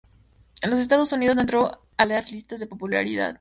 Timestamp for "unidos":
1.11-1.35